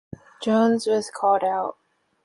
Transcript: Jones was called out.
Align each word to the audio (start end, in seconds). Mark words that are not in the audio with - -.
Jones 0.41 0.87
was 0.87 1.11
called 1.11 1.43
out. 1.43 1.77